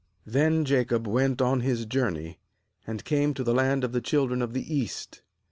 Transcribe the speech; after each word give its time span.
OQ 0.27 0.31
Then 0.31 0.65
Jacob 0.65 1.07
went 1.07 1.43
on 1.43 1.59
his 1.59 1.85
jour 1.85 2.05
4 2.05 2.11
ney, 2.19 2.39
and 2.87 3.05
came 3.05 3.35
to 3.35 3.43
the 3.43 3.53
land 3.53 3.83
of 3.83 3.91
the 3.91 4.01
children 4.01 4.41
of 4.41 4.53
the 4.53 4.75
east. 4.75 5.21